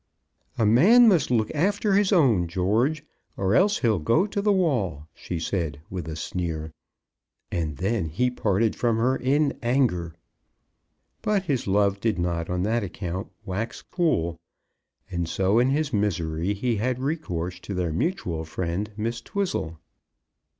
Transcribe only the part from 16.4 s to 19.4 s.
he had recourse to their mutual friend, Miss